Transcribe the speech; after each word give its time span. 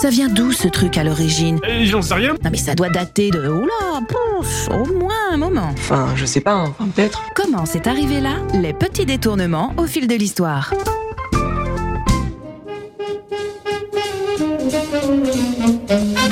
Ça 0.00 0.10
vient 0.10 0.28
d'où 0.28 0.52
ce 0.52 0.68
truc 0.68 0.96
à 0.96 1.02
l'origine? 1.02 1.58
Euh, 1.68 1.84
J'en 1.84 2.02
sais 2.02 2.14
rien. 2.14 2.34
Non 2.44 2.50
mais 2.50 2.56
ça 2.56 2.74
doit 2.76 2.88
dater 2.88 3.30
de... 3.30 3.48
Oula, 3.48 4.00
pouf, 4.08 4.68
au 4.70 4.94
moins 4.94 5.32
un 5.32 5.36
moment. 5.36 5.70
Enfin, 5.72 6.06
je 6.14 6.24
sais 6.24 6.40
pas, 6.40 6.52
hein, 6.52 6.66
enfin, 6.78 6.88
peut-être. 6.94 7.20
Comment 7.34 7.66
c'est 7.66 7.88
arrivé 7.88 8.20
là? 8.20 8.36
Les 8.54 8.72
petits 8.72 9.06
détournements 9.06 9.74
au 9.76 9.86
fil 9.86 10.06
de 10.06 10.14
l'histoire. 10.14 10.72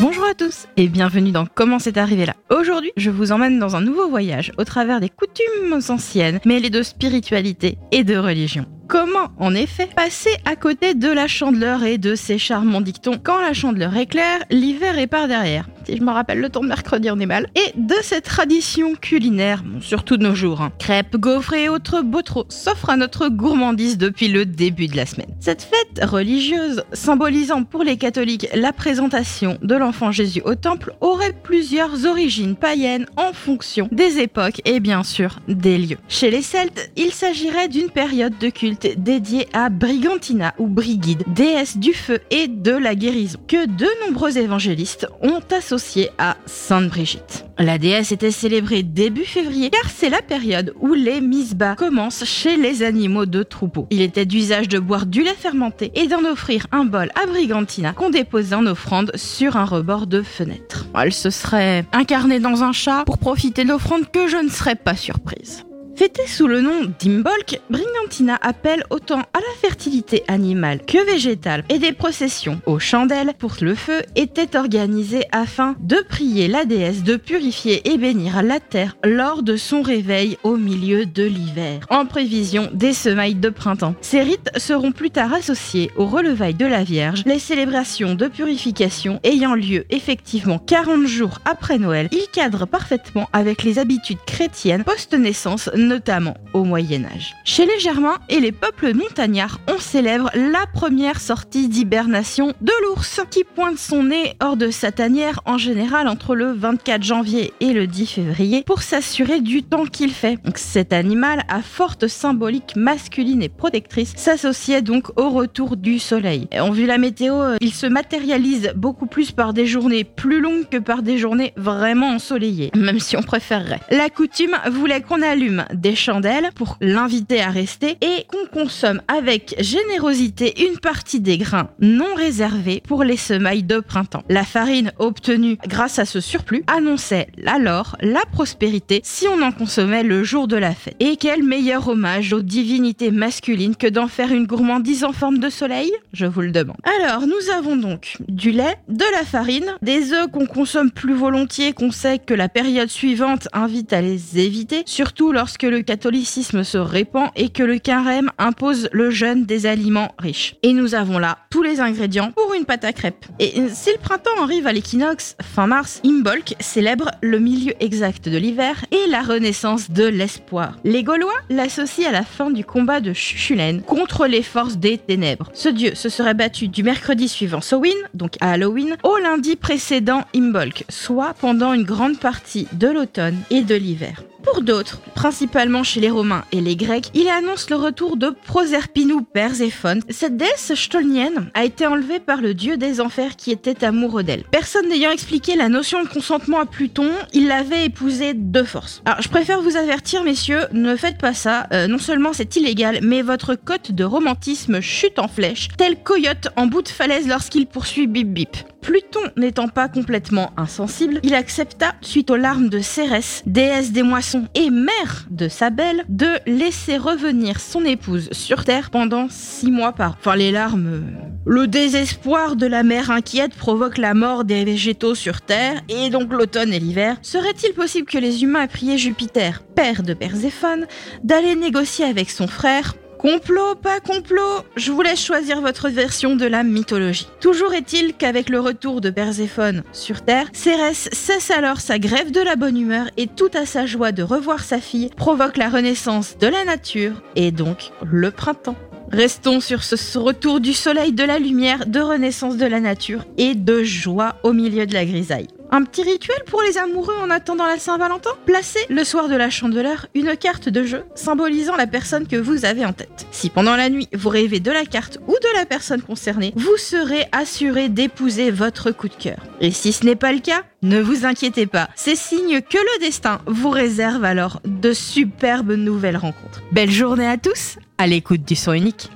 Bonjour 0.00 0.24
à 0.24 0.34
tous 0.34 0.66
et 0.76 0.86
bienvenue 0.88 1.32
dans 1.32 1.46
Comment 1.46 1.80
c'est 1.80 1.96
arrivé 1.98 2.26
là. 2.26 2.34
Aujourd'hui, 2.50 2.92
je 2.96 3.10
vous 3.10 3.32
emmène 3.32 3.58
dans 3.58 3.74
un 3.74 3.80
nouveau 3.80 4.08
voyage 4.08 4.52
au 4.58 4.64
travers 4.64 5.00
des 5.00 5.08
coutumes 5.10 5.80
anciennes 5.88 6.38
mêlées 6.44 6.70
de 6.70 6.82
spiritualité 6.82 7.76
et 7.90 8.04
de 8.04 8.16
religion. 8.16 8.66
Comment, 8.88 9.28
en 9.38 9.54
effet, 9.54 9.86
passer 9.94 10.30
à 10.46 10.56
côté 10.56 10.94
de 10.94 11.08
la 11.08 11.28
chandeleur 11.28 11.84
et 11.84 11.98
de 11.98 12.14
ses 12.14 12.38
charmants 12.38 12.80
dictons 12.80 13.20
Quand 13.22 13.38
la 13.38 13.52
chandeleur 13.52 13.94
éclaire, 13.94 14.40
l'hiver 14.50 14.98
est 14.98 15.06
par 15.06 15.28
derrière. 15.28 15.68
Si 15.84 15.96
je 15.96 16.02
me 16.02 16.10
rappelle 16.10 16.40
le 16.40 16.48
temps 16.48 16.62
de 16.62 16.68
mercredi, 16.68 17.10
on 17.10 17.18
est 17.20 17.26
mal. 17.26 17.48
Et 17.54 17.78
de 17.78 17.94
cette 18.02 18.24
tradition 18.24 18.94
culinaire, 18.94 19.62
surtout 19.80 20.16
de 20.16 20.22
nos 20.22 20.34
jours. 20.34 20.62
hein. 20.62 20.72
Crêpes, 20.78 21.16
gaufres 21.16 21.52
et 21.54 21.68
autres 21.68 22.00
beaux 22.00 22.22
s'offrent 22.48 22.90
à 22.90 22.96
notre 22.96 23.28
gourmandise 23.28 23.98
depuis 23.98 24.28
le 24.28 24.46
début 24.46 24.86
de 24.86 24.96
la 24.96 25.04
semaine. 25.06 25.34
Cette 25.40 25.62
fête 25.62 26.04
religieuse, 26.04 26.82
symbolisant 26.92 27.64
pour 27.64 27.84
les 27.84 27.96
catholiques 27.98 28.48
la 28.54 28.72
présentation 28.72 29.58
de 29.62 29.74
l'enfant 29.76 30.12
Jésus 30.12 30.42
au 30.44 30.54
temple, 30.54 30.94
aurait 31.00 31.34
plusieurs 31.42 32.06
origines 32.06 32.56
païennes 32.56 33.06
en 33.16 33.32
fonction 33.34 33.88
des 33.92 34.18
époques 34.18 34.60
et 34.64 34.80
bien 34.80 35.02
sûr 35.02 35.38
des 35.48 35.78
lieux. 35.78 35.98
Chez 36.08 36.30
les 36.30 36.42
Celtes, 36.42 36.90
il 36.96 37.12
s'agirait 37.12 37.68
d'une 37.68 37.90
période 37.90 38.36
de 38.38 38.48
culte 38.48 38.77
dédiée 38.86 39.48
à 39.52 39.68
Brigantina 39.68 40.54
ou 40.58 40.66
Brigide, 40.66 41.24
déesse 41.26 41.76
du 41.78 41.92
feu 41.92 42.20
et 42.30 42.48
de 42.48 42.72
la 42.72 42.94
guérison, 42.94 43.38
que 43.46 43.66
de 43.66 43.86
nombreux 44.06 44.38
évangélistes 44.38 45.06
ont 45.22 45.40
associé 45.56 46.10
à 46.18 46.36
Sainte 46.46 46.88
Brigitte. 46.88 47.44
La 47.58 47.78
déesse 47.78 48.12
était 48.12 48.30
célébrée 48.30 48.84
début 48.84 49.24
février 49.24 49.70
car 49.70 49.90
c'est 49.90 50.10
la 50.10 50.22
période 50.22 50.74
où 50.80 50.94
les 50.94 51.20
misbas 51.20 51.74
commencent 51.74 52.24
chez 52.24 52.56
les 52.56 52.84
animaux 52.84 53.26
de 53.26 53.42
troupeau. 53.42 53.88
Il 53.90 54.00
était 54.00 54.26
d'usage 54.26 54.68
de 54.68 54.78
boire 54.78 55.06
du 55.06 55.22
lait 55.22 55.34
fermenté 55.34 55.90
et 55.94 56.06
d'en 56.06 56.24
offrir 56.24 56.68
un 56.70 56.84
bol 56.84 57.10
à 57.20 57.26
Brigantina 57.26 57.92
qu'on 57.94 58.10
déposait 58.10 58.54
en 58.54 58.66
offrande 58.66 59.10
sur 59.16 59.56
un 59.56 59.64
rebord 59.64 60.06
de 60.06 60.22
fenêtre. 60.22 60.86
Elle 60.96 61.12
se 61.12 61.30
serait 61.30 61.84
incarnée 61.92 62.38
dans 62.38 62.62
un 62.62 62.72
chat 62.72 63.02
pour 63.04 63.18
profiter 63.18 63.64
de 63.64 63.68
l'offrande 63.68 64.10
que 64.10 64.28
je 64.28 64.36
ne 64.36 64.48
serais 64.48 64.76
pas 64.76 64.94
surprise. 64.94 65.64
Fêtée 65.98 66.28
sous 66.28 66.46
le 66.46 66.60
nom 66.60 66.82
d'Imbolc, 67.00 67.60
Brigantina 67.70 68.38
appelle 68.40 68.84
autant 68.88 69.18
à 69.18 69.40
la 69.40 69.60
fertilité 69.60 70.22
animale 70.28 70.80
que 70.86 71.04
végétale 71.04 71.64
et 71.68 71.80
des 71.80 71.90
processions 71.90 72.60
aux 72.66 72.78
chandelles 72.78 73.32
pour 73.36 73.56
le 73.60 73.74
feu 73.74 74.02
étaient 74.14 74.56
organisées 74.56 75.24
afin 75.32 75.74
de 75.80 75.96
prier 76.08 76.46
la 76.46 76.64
déesse 76.66 77.02
de 77.02 77.16
purifier 77.16 77.90
et 77.90 77.98
bénir 77.98 78.44
la 78.44 78.60
terre 78.60 78.96
lors 79.02 79.42
de 79.42 79.56
son 79.56 79.82
réveil 79.82 80.38
au 80.44 80.56
milieu 80.56 81.04
de 81.04 81.24
l'hiver, 81.24 81.80
en 81.90 82.06
prévision 82.06 82.70
des 82.72 82.92
semailles 82.92 83.34
de 83.34 83.48
printemps. 83.48 83.96
Ces 84.00 84.22
rites 84.22 84.52
seront 84.56 84.92
plus 84.92 85.10
tard 85.10 85.34
associés 85.34 85.90
au 85.96 86.06
relevail 86.06 86.54
de 86.54 86.66
la 86.66 86.84
Vierge, 86.84 87.24
les 87.26 87.40
célébrations 87.40 88.14
de 88.14 88.28
purification 88.28 89.18
ayant 89.24 89.56
lieu 89.56 89.84
effectivement 89.90 90.60
40 90.60 91.08
jours 91.08 91.40
après 91.44 91.78
Noël. 91.78 92.08
Ils 92.12 92.28
cadrent 92.32 92.68
parfaitement 92.68 93.28
avec 93.32 93.64
les 93.64 93.80
habitudes 93.80 94.24
chrétiennes 94.28 94.84
post-naissance 94.84 95.68
notamment 95.88 96.36
au 96.52 96.64
Moyen 96.64 97.04
Âge. 97.04 97.34
Chez 97.44 97.66
les 97.66 97.80
Germains 97.80 98.18
et 98.28 98.40
les 98.40 98.52
peuples 98.52 98.94
montagnards, 98.94 99.60
on 99.68 99.78
célèbre 99.78 100.30
la 100.34 100.66
première 100.72 101.20
sortie 101.20 101.68
d'hibernation 101.68 102.52
de 102.60 102.72
l'ours, 102.84 103.20
qui 103.30 103.42
pointe 103.42 103.78
son 103.78 104.04
nez 104.04 104.34
hors 104.40 104.56
de 104.56 104.70
sa 104.70 104.92
tanière 104.92 105.40
en 105.44 105.58
général 105.58 106.06
entre 106.08 106.34
le 106.34 106.52
24 106.52 107.02
janvier 107.02 107.52
et 107.60 107.72
le 107.72 107.86
10 107.86 108.06
février 108.06 108.62
pour 108.64 108.82
s'assurer 108.82 109.40
du 109.40 109.62
temps 109.62 109.86
qu'il 109.86 110.12
fait. 110.12 110.36
Donc 110.44 110.58
cet 110.58 110.92
animal 110.92 111.44
à 111.48 111.62
forte 111.62 112.06
symbolique 112.06 112.76
masculine 112.76 113.42
et 113.42 113.48
protectrice 113.48 114.12
s'associait 114.16 114.82
donc 114.82 115.18
au 115.18 115.30
retour 115.30 115.76
du 115.76 115.98
soleil. 115.98 116.48
Et 116.52 116.60
en 116.60 116.70
vu 116.70 116.86
la 116.86 116.98
météo, 116.98 117.34
euh, 117.34 117.56
il 117.60 117.72
se 117.72 117.86
matérialise 117.86 118.72
beaucoup 118.76 119.06
plus 119.06 119.32
par 119.32 119.52
des 119.52 119.66
journées 119.66 120.04
plus 120.04 120.40
longues 120.40 120.68
que 120.68 120.78
par 120.78 121.02
des 121.02 121.18
journées 121.18 121.52
vraiment 121.56 122.10
ensoleillées, 122.10 122.70
même 122.76 123.00
si 123.00 123.16
on 123.16 123.22
préférerait. 123.22 123.80
La 123.90 124.10
coutume 124.10 124.56
voulait 124.70 125.00
qu'on 125.00 125.22
allume 125.22 125.64
des 125.80 125.94
chandelles 125.94 126.50
pour 126.54 126.76
l'inviter 126.80 127.40
à 127.40 127.50
rester 127.50 127.96
et 128.00 128.26
qu'on 128.28 128.46
consomme 128.52 129.00
avec 129.08 129.54
générosité 129.60 130.68
une 130.68 130.78
partie 130.78 131.20
des 131.20 131.38
grains 131.38 131.70
non 131.80 132.14
réservés 132.16 132.82
pour 132.86 133.04
les 133.04 133.16
semailles 133.16 133.62
de 133.62 133.80
printemps. 133.80 134.24
La 134.28 134.44
farine 134.44 134.92
obtenue 134.98 135.58
grâce 135.66 135.98
à 135.98 136.04
ce 136.04 136.20
surplus 136.20 136.64
annonçait 136.66 137.28
alors 137.46 137.96
la 138.00 138.24
prospérité 138.32 139.00
si 139.04 139.26
on 139.28 139.42
en 139.42 139.52
consommait 139.52 140.02
le 140.02 140.24
jour 140.24 140.48
de 140.48 140.56
la 140.56 140.74
fête. 140.74 140.96
Et 141.00 141.16
quel 141.16 141.42
meilleur 141.42 141.88
hommage 141.88 142.32
aux 142.32 142.42
divinités 142.42 143.10
masculines 143.10 143.76
que 143.76 143.86
d'en 143.86 144.08
faire 144.08 144.32
une 144.32 144.46
gourmandise 144.46 145.04
en 145.04 145.12
forme 145.12 145.38
de 145.38 145.48
soleil? 145.48 145.92
Je 146.12 146.26
vous 146.26 146.40
le 146.40 146.50
demande. 146.50 146.76
Alors, 147.00 147.26
nous 147.26 147.50
avons 147.56 147.76
donc 147.76 148.16
du 148.28 148.50
lait, 148.50 148.76
de 148.88 149.04
la 149.12 149.24
farine, 149.24 149.74
des 149.82 150.12
œufs 150.12 150.30
qu'on 150.32 150.46
consomme 150.46 150.90
plus 150.90 151.14
volontiers, 151.14 151.72
qu'on 151.72 151.90
sait 151.90 152.18
que 152.18 152.34
la 152.34 152.48
période 152.48 152.88
suivante 152.88 153.48
invite 153.52 153.92
à 153.92 154.00
les 154.00 154.38
éviter, 154.38 154.82
surtout 154.86 155.32
lorsque 155.32 155.62
le 155.68 155.82
catholicisme 155.82 156.64
se 156.64 156.78
répand 156.78 157.30
et 157.36 157.50
que 157.50 157.62
le 157.62 157.78
carême 157.78 158.30
impose 158.38 158.88
le 158.92 159.10
jeûne 159.10 159.44
des 159.44 159.66
aliments 159.66 160.14
riches. 160.18 160.56
Et 160.62 160.72
nous 160.72 160.94
avons 160.94 161.18
là 161.18 161.38
tous 161.50 161.62
les 161.62 161.80
ingrédients 161.80 162.32
pour 162.32 162.54
une 162.54 162.64
pâte 162.64 162.84
à 162.84 162.92
crêpes. 162.92 163.26
Et 163.38 163.52
si 163.68 163.90
le 163.90 163.98
printemps 163.98 164.42
arrive 164.42 164.66
à 164.66 164.72
l'équinoxe, 164.72 165.36
fin 165.42 165.66
mars, 165.66 166.00
Imbolc 166.04 166.54
célèbre 166.60 167.10
le 167.22 167.38
milieu 167.38 167.72
exact 167.80 168.28
de 168.28 168.36
l'hiver 168.36 168.84
et 168.90 169.10
la 169.10 169.22
renaissance 169.22 169.90
de 169.90 170.04
l'espoir. 170.04 170.76
Les 170.84 171.02
Gaulois 171.02 171.32
l'associent 171.50 172.08
à 172.08 172.12
la 172.12 172.24
fin 172.24 172.50
du 172.50 172.64
combat 172.64 173.00
de 173.00 173.12
Chuchulaine 173.12 173.82
contre 173.82 174.26
les 174.26 174.42
forces 174.42 174.76
des 174.76 174.98
ténèbres. 174.98 175.50
Ce 175.54 175.68
dieu 175.68 175.94
se 175.94 176.08
serait 176.08 176.34
battu 176.34 176.68
du 176.68 176.82
mercredi 176.82 177.28
suivant 177.28 177.60
Samhain, 177.60 177.90
donc 178.14 178.34
à 178.40 178.52
Halloween, 178.52 178.96
au 179.02 179.16
lundi 179.18 179.56
précédent 179.56 180.24
Imbolc, 180.34 180.84
soit 180.88 181.34
pendant 181.40 181.72
une 181.72 181.84
grande 181.84 182.18
partie 182.18 182.66
de 182.72 182.88
l'automne 182.88 183.36
et 183.50 183.62
de 183.62 183.74
l'hiver. 183.74 184.22
Pour 184.42 184.62
d'autres, 184.62 185.00
principalement 185.14 185.82
chez 185.82 186.00
les 186.00 186.10
Romains 186.10 186.44
et 186.52 186.60
les 186.60 186.76
Grecs, 186.76 187.10
il 187.14 187.28
annonce 187.28 187.70
le 187.70 187.76
retour 187.76 188.16
de 188.16 188.30
Proserpine 188.46 189.12
ou 189.12 189.22
Perséphone. 189.22 190.00
Cette 190.08 190.36
déesse 190.36 190.74
stolnienne 190.74 191.50
a 191.54 191.64
été 191.64 191.86
enlevée 191.86 192.20
par 192.20 192.40
le 192.40 192.54
dieu 192.54 192.76
des 192.76 193.00
enfers 193.00 193.36
qui 193.36 193.50
était 193.50 193.84
amoureux 193.84 194.22
d'elle. 194.22 194.44
Personne 194.50 194.88
n'ayant 194.88 195.10
expliqué 195.10 195.56
la 195.56 195.68
notion 195.68 196.02
de 196.02 196.08
consentement 196.08 196.60
à 196.60 196.66
Pluton, 196.66 197.10
il 197.32 197.48
l'avait 197.48 197.86
épousée 197.86 198.32
de 198.34 198.62
force. 198.62 199.02
Alors 199.04 199.20
je 199.20 199.28
préfère 199.28 199.60
vous 199.60 199.76
avertir 199.76 200.22
messieurs, 200.22 200.60
ne 200.72 200.96
faites 200.96 201.18
pas 201.18 201.34
ça, 201.34 201.66
Euh, 201.72 201.86
non 201.86 201.98
seulement 201.98 202.32
c'est 202.32 202.56
illégal, 202.56 203.00
mais 203.02 203.20
votre 203.22 203.54
cote 203.54 203.92
de 203.92 204.04
romantisme 204.04 204.80
chute 204.80 205.18
en 205.18 205.28
flèche, 205.28 205.68
tel 205.76 206.02
coyote 206.02 206.48
en 206.56 206.66
bout 206.66 206.82
de 206.82 206.88
falaise 206.88 207.26
lorsqu'il 207.28 207.66
poursuit 207.66 208.06
Bip 208.06 208.28
Bip. 208.32 208.56
Pluton 208.88 209.20
n'étant 209.36 209.68
pas 209.68 209.86
complètement 209.86 210.50
insensible, 210.56 211.20
il 211.22 211.34
accepta, 211.34 211.92
suite 212.00 212.30
aux 212.30 212.36
larmes 212.36 212.70
de 212.70 212.78
Cérès, 212.78 213.42
déesse 213.44 213.92
des 213.92 214.02
moissons 214.02 214.48
et 214.54 214.70
mère 214.70 215.26
de 215.30 215.48
sa 215.48 215.68
belle, 215.68 216.06
de 216.08 216.28
laisser 216.46 216.96
revenir 216.96 217.60
son 217.60 217.84
épouse 217.84 218.30
sur 218.32 218.64
Terre 218.64 218.88
pendant 218.88 219.26
six 219.28 219.70
mois 219.70 219.92
par. 219.92 220.16
Enfin, 220.18 220.36
les 220.36 220.52
larmes. 220.52 220.86
euh, 220.86 221.00
Le 221.44 221.66
désespoir 221.66 222.56
de 222.56 222.64
la 222.64 222.82
mère 222.82 223.10
inquiète 223.10 223.52
provoque 223.52 223.98
la 223.98 224.14
mort 224.14 224.44
des 224.44 224.64
végétaux 224.64 225.14
sur 225.14 225.42
Terre, 225.42 225.82
et 225.90 226.08
donc 226.08 226.32
l'automne 226.32 226.72
et 226.72 226.80
l'hiver. 226.80 227.18
Serait-il 227.20 227.74
possible 227.74 228.08
que 228.08 228.16
les 228.16 228.42
humains 228.42 228.62
aient 228.62 228.68
prié 228.68 228.96
Jupiter, 228.96 229.64
père 229.76 230.02
de 230.02 230.14
Perséphone, 230.14 230.86
d'aller 231.22 231.56
négocier 231.56 232.06
avec 232.06 232.30
son 232.30 232.46
frère 232.46 232.94
Complot, 233.18 233.74
pas 233.74 233.98
complot, 233.98 234.62
je 234.76 234.92
vous 234.92 235.02
laisse 235.02 235.24
choisir 235.24 235.60
votre 235.60 235.88
version 235.88 236.36
de 236.36 236.46
la 236.46 236.62
mythologie. 236.62 237.26
Toujours 237.40 237.74
est-il 237.74 238.14
qu'avec 238.14 238.48
le 238.48 238.60
retour 238.60 239.00
de 239.00 239.10
Perséphone 239.10 239.82
sur 239.92 240.22
Terre, 240.22 240.46
Cérès 240.52 241.08
cesse 241.12 241.50
alors 241.50 241.80
sa 241.80 241.98
grève 241.98 242.30
de 242.30 242.40
la 242.40 242.54
bonne 242.54 242.78
humeur 242.78 243.06
et 243.16 243.26
tout 243.26 243.50
à 243.54 243.66
sa 243.66 243.86
joie 243.86 244.12
de 244.12 244.22
revoir 244.22 244.62
sa 244.62 244.78
fille 244.78 245.10
provoque 245.16 245.56
la 245.56 245.68
renaissance 245.68 246.38
de 246.38 246.46
la 246.46 246.64
nature 246.64 247.20
et 247.34 247.50
donc 247.50 247.90
le 248.04 248.30
printemps. 248.30 248.76
Restons 249.10 249.58
sur 249.58 249.82
ce 249.82 249.96
ce 249.96 250.18
retour 250.18 250.60
du 250.60 250.72
soleil, 250.72 251.12
de 251.12 251.24
la 251.24 251.40
lumière, 251.40 251.86
de 251.86 252.00
renaissance 252.00 252.56
de 252.56 252.66
la 252.66 252.78
nature 252.78 253.24
et 253.36 253.56
de 253.56 253.82
joie 253.82 254.36
au 254.44 254.52
milieu 254.52 254.86
de 254.86 254.94
la 254.94 255.04
grisaille. 255.04 255.48
Un 255.70 255.84
petit 255.84 256.02
rituel 256.02 256.38
pour 256.46 256.62
les 256.62 256.78
amoureux 256.78 257.14
en 257.22 257.28
attendant 257.28 257.66
la 257.66 257.78
Saint-Valentin 257.78 258.30
Placez 258.46 258.80
le 258.88 259.04
soir 259.04 259.28
de 259.28 259.36
la 259.36 259.50
chandeleur 259.50 260.06
une 260.14 260.34
carte 260.34 260.70
de 260.70 260.82
jeu 260.82 261.04
symbolisant 261.14 261.76
la 261.76 261.86
personne 261.86 262.26
que 262.26 262.36
vous 262.36 262.64
avez 262.64 262.86
en 262.86 262.94
tête. 262.94 263.26
Si 263.32 263.50
pendant 263.50 263.76
la 263.76 263.90
nuit 263.90 264.08
vous 264.14 264.30
rêvez 264.30 264.60
de 264.60 264.70
la 264.70 264.86
carte 264.86 265.18
ou 265.26 265.32
de 265.32 265.56
la 265.58 265.66
personne 265.66 266.00
concernée, 266.00 266.54
vous 266.56 266.76
serez 266.78 267.26
assuré 267.32 267.90
d'épouser 267.90 268.50
votre 268.50 268.92
coup 268.92 269.08
de 269.08 269.14
cœur. 269.14 269.38
Et 269.60 269.70
si 269.70 269.92
ce 269.92 270.06
n'est 270.06 270.16
pas 270.16 270.32
le 270.32 270.40
cas, 270.40 270.62
ne 270.82 271.00
vous 271.00 271.26
inquiétez 271.26 271.66
pas, 271.66 271.90
c'est 271.96 272.16
signe 272.16 272.62
que 272.62 272.78
le 272.78 273.00
destin 273.00 273.40
vous 273.46 273.70
réserve 273.70 274.24
alors 274.24 274.60
de 274.64 274.92
superbes 274.92 275.72
nouvelles 275.72 276.16
rencontres. 276.16 276.62
Belle 276.72 276.90
journée 276.90 277.26
à 277.26 277.36
tous, 277.36 277.76
à 277.98 278.06
l'écoute 278.06 278.44
du 278.44 278.56
son 278.56 278.72
unique. 278.72 279.10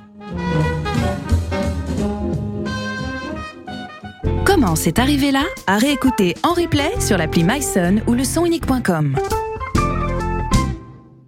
Comment 4.54 4.76
c'est 4.76 4.99
arrivé 4.99 5.31
là? 5.31 5.44
À 5.66 5.78
réécouter 5.78 6.34
en 6.43 6.52
replay 6.52 6.93
sur 7.00 7.16
l'appli 7.16 7.43
MySon 7.43 8.02
ou 8.06 8.12
le. 8.12 9.41